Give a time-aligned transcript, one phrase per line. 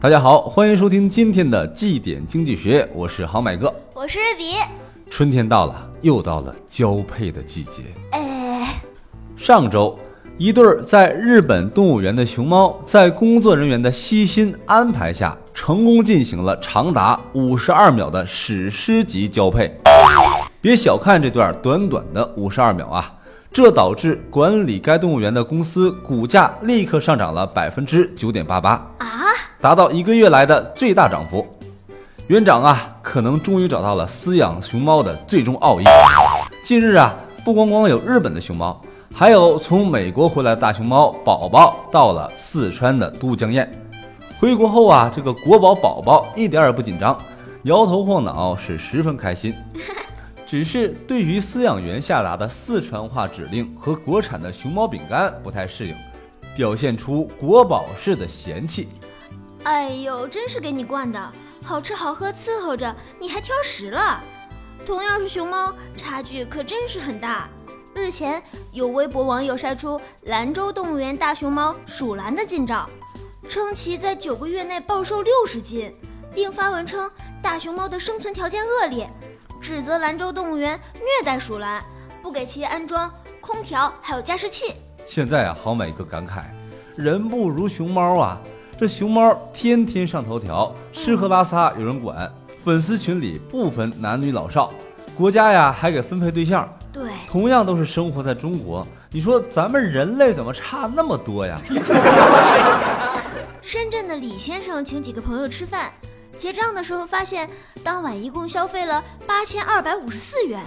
[0.00, 3.72] 大家好，欢迎收听今天的绩点经济学，我是航买哥。
[3.94, 4.54] 我是瑞比。
[5.10, 7.82] 春天到了，又到了交配的季节。
[8.12, 8.80] 哎，
[9.36, 9.98] 上周，
[10.38, 19.70] 一对儿在日本动物园的熊猫，在工作人员的悉心安排下，成功进行了长达五十二秒的史诗级交配。
[20.62, 23.12] 别小看这段短短的五十二秒啊，
[23.52, 28.70] 这导致管理该动物园的公司股价立刻上涨了百分之九点八八。
[28.98, 29.08] 啊，
[29.60, 31.44] 达到一个月来的最大涨幅。
[32.28, 35.84] 园长啊，可能终于找到了饲养熊猫的最终奥义。
[36.62, 37.12] 近日啊，
[37.44, 38.80] 不光光有日本的熊猫，
[39.12, 43.68] 还有从美国回来的大熊猫宝宝到了四川的都江堰。
[44.38, 47.18] 回国后啊，这个国宝宝宝一点也不紧张，
[47.64, 49.52] 摇头晃脑是十分开心。
[50.50, 55.94] 只是对于饲养员下达的四川话指令和国产的熊猫饼干不太适应，
[56.56, 58.88] 表现出国宝式的嫌弃。
[59.62, 64.20] 哎呦，真是给你惯的，好吃好喝伺候着，你还挑食了。
[64.84, 67.48] 同样是熊猫，差距可真是很大。
[67.94, 72.90] 日前，有微博网友晒出兰州动物园大熊猫鼠兰的近照，
[73.48, 75.94] 称其在九个月内暴瘦六十斤，
[76.34, 77.08] 并发文称
[77.40, 79.08] 大熊猫的生存条件恶劣，
[79.60, 81.82] 指责兰州动物园虐待鼠兰，
[82.22, 84.74] 不给其安装空调还有加湿器。
[85.04, 86.42] 现在啊，好买一个感慨，
[86.96, 88.40] 人不如熊猫啊！
[88.78, 92.32] 这熊猫天天上头条，吃喝拉撒有人管，
[92.64, 94.72] 粉丝群里不分男女老少，
[95.14, 96.66] 国家呀还给分配对象。
[96.90, 101.54] 对，同样都是生活在中国，你说咱们人类怎么差那么多呀？
[103.60, 105.92] 深圳的李先生请几个朋友吃饭，
[106.40, 107.50] 结账的时候发现
[107.84, 110.64] 当晚一共消费了八千二百五十四元，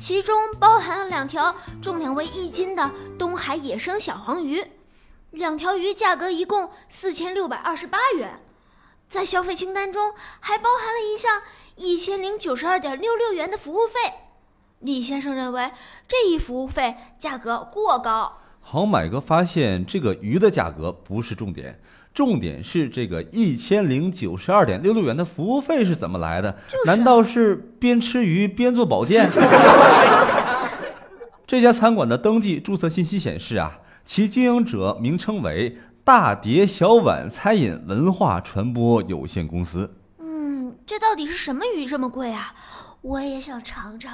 [0.00, 4.64] 其中包含了两条重量为一斤的东海野生小黄鱼，
[5.30, 8.40] 两条鱼价格一共四千六百二十八元，
[9.06, 11.42] 在消费清单中还包含了一项
[11.76, 14.14] 一千零九十二点六六元的服务费。
[14.78, 15.72] 李先生认为
[16.08, 18.38] 这一服务费价格过高。
[18.64, 21.78] 好买哥发现这个鱼的价格不是重点，
[22.14, 26.50] 重点是这个一千零九十二点六六元的服务费是怎么来的？
[26.68, 29.28] 就是难道是边吃鱼边做保健？
[31.46, 39.98] 这家餐馆的登记注册信息显示啊，其经营者名称为大碟小碗餐饮文化传播有限公司。
[40.18, 42.54] 嗯，这到底是什么鱼这么贵啊？
[43.02, 44.10] 我也想尝尝。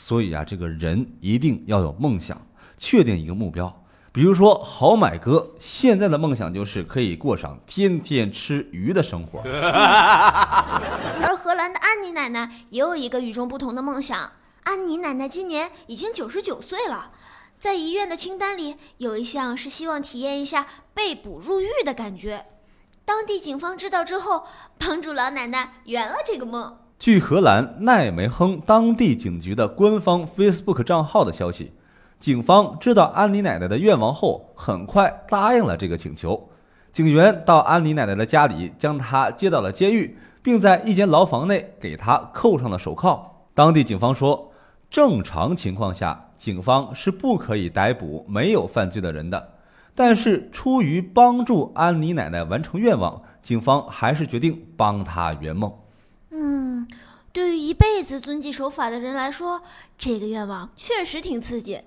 [0.00, 2.40] 所以啊，这个人一定要有梦想，
[2.76, 3.82] 确定一个目标。
[4.12, 9.40] 比如说，好买哥现在的梦想就是可以过上天天吃鱼的生活。
[11.20, 14.30] 而荷兰的安妮奶奶也有一个与众不同的梦想。
[14.62, 17.10] 安妮奶奶今年已经九十九岁了，
[17.58, 22.46] 在遗愿的清单里有一项是希望体验一下被捕入狱的感觉。
[23.04, 24.44] 当地警方知道之后，
[24.78, 26.78] 帮助老奶奶圆了这个梦。
[26.98, 31.72] 据荷兰奈梅亨当地警局的官方 Facebook 账号的消息，
[32.24, 36.48] 警方知道安妮奶奶的愿望后，很快答应了这个请求。
[36.90, 43.44] 警员到安妮奶奶的家里，将她接到了监狱，并在一间牢房内给她扣上了手铐。
[43.52, 44.50] 当地警方说，
[44.88, 49.50] 正常情况下，警方是不可以逮捕没有犯罪的人的，
[49.94, 55.70] 但是出于帮助安妮奶奶完成愿望，警方还是决定帮她圆梦。
[57.34, 59.60] 对于一辈子遵纪守法的人来说，
[59.98, 61.80] 这个愿望确实挺刺激。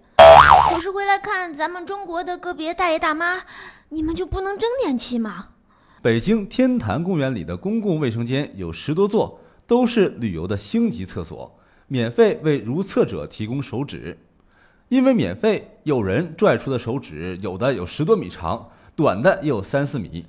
[0.69, 3.43] 可是回来看咱们中国的个别大爷大妈，
[3.87, 5.47] 你们就不能争点气吗？
[6.01, 14.19] 北京天坛公园里的公共卫生间有十多座，都是旅游的星级厕所，免费为如厕者提供手纸。
[14.89, 20.25] 因为免费，有人拽出的手指有的有十多米长，短的也有三四米。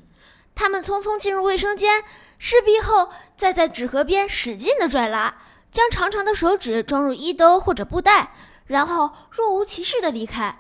[0.59, 2.03] 他们匆匆进入卫生间，
[2.37, 5.33] 湿逼后再在纸盒边使劲的拽拉，
[5.71, 8.33] 将长长的手指装入衣兜或者布袋，
[8.67, 10.59] 然后若无其事的离开。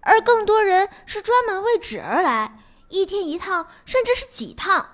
[0.00, 2.56] 而更多人是专门为纸而来，
[2.88, 4.86] 一天一趟，甚至是几趟，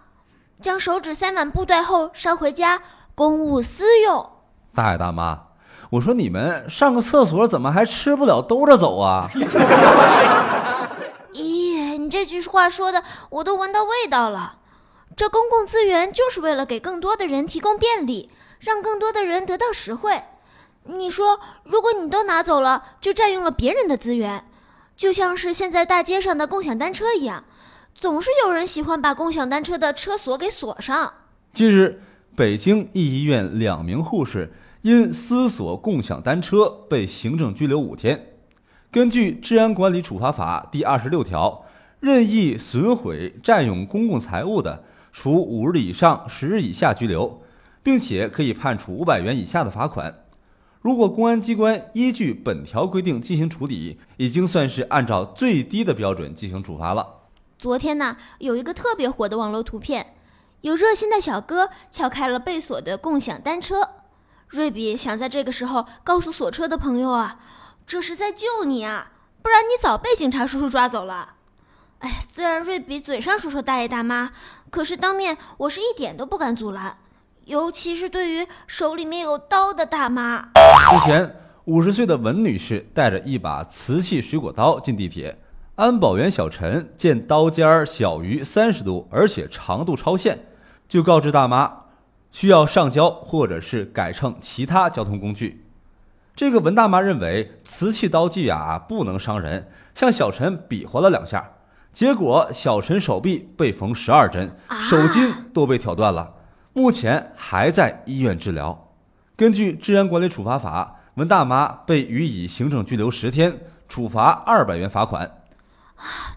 [0.60, 2.82] 将手指塞满布袋后捎回家，
[3.14, 4.28] 公务私用。
[4.74, 5.44] 大爷大妈，
[5.90, 9.24] 我说你们上个厕所怎么还吃不了兜着走啊？
[12.10, 14.58] 这句话说的我都闻到味道了。
[15.16, 20.22] 这公共资源就是为了给更多的人提供便利，让更多的人得到实惠。
[20.84, 24.44] 你说，如果你都拿走了，就占用了别人的资源，
[24.96, 27.44] 就像是现在大街上的共享单车一样，
[27.94, 31.12] 总是有人喜欢把共享单车的车锁给锁上。
[31.52, 32.02] 近日，
[32.34, 38.38] 北京一医院两名护士因私锁共享单车被行政拘留五天。
[38.90, 41.66] 根据《治安管理处罚法》第二十六条，
[42.00, 44.82] 任意损毁、占用公共财物的，
[45.12, 47.42] 处五日以上十日以下拘留，
[47.82, 50.24] 并且可以判处五百元以下的罚款。
[50.80, 57.06] 如果公安机关依据本条规定进行处理，已经算是按照最低的标准进行处罚了。
[57.58, 60.14] 昨天呢，有一个特别火的网络图片，
[60.62, 63.86] 有热心的小哥撬开了被锁的共享单车。
[64.48, 67.38] 瑞比想在这个时候告诉锁车的朋友啊。
[67.86, 69.12] 这是在救你啊，
[69.42, 71.34] 不然你早被警察叔叔抓走了。
[72.00, 74.30] 哎，虽然瑞比嘴上说说大爷大妈，
[74.70, 76.96] 可是当面我是一点都不敢阻拦，
[77.44, 80.48] 尤其是对于手里面有刀的大妈。
[80.90, 81.36] 之前，
[81.66, 85.38] 五十岁的文女士带着一把瓷器水果刀进地铁，
[85.74, 90.38] 安保员小陈见刀尖小于三十度，而且长度超限，
[90.88, 91.82] 就告知大妈
[92.32, 95.66] 需要上交或者是改乘其他交通工具。
[96.34, 101.50] 这个文大妈认为瓷器刀具啊不能伤人，向小陈比划了两下，
[101.92, 106.34] 结果小陈手臂被缝十二针，手筋都被挑断了，
[106.72, 108.92] 目前还在医院治疗。
[109.36, 113.58] 根据《治安管理处罚法》，文大妈被予以行政拘留十天，
[113.88, 115.42] 处罚二百元罚款。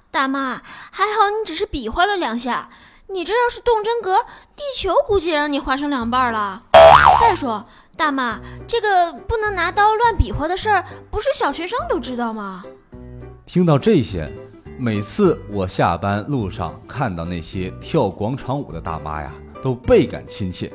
[0.09, 0.61] 大妈，
[0.91, 2.69] 还好你只是比划了两下，
[3.07, 4.25] 你这要是动真格，
[4.55, 6.63] 地球估计让你划成两半了。
[7.21, 7.65] 再说。
[7.95, 12.63] 大妈，这个不能拿刀乱比划的事儿，不是小学生都知道吗？
[13.45, 14.31] 听到这些，
[14.83, 19.31] 每次我下班路上看到那些跳广场舞的大妈呀，
[19.63, 20.69] 都倍感亲切。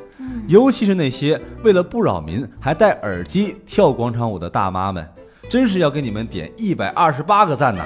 [0.47, 5.07] 尤其是那些为了不扰民还戴耳机跳广场舞的大妈们，
[5.47, 7.83] 真是要给你们点一百二十八个赞呐！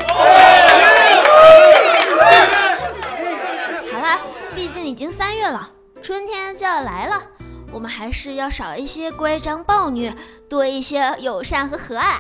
[3.92, 4.22] 好啦，
[4.56, 5.70] 毕竟已经三月了，
[6.02, 7.22] 春天就要来了。
[7.70, 10.16] 我们还是要少一些乖张暴虐，
[10.48, 12.16] 多一些友善和和蔼。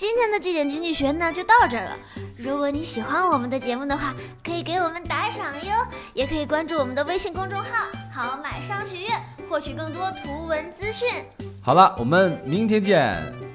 [0.00, 1.98] 今天的这点经济学呢，就到这儿了。
[2.38, 11.06] 如果你喜欢我们的节目的话，可以给我们打赏哟，也可以关注我们的微信公众号“好买商学院”，获取更多图文资讯。
[11.60, 13.49] 好了，我们明天见。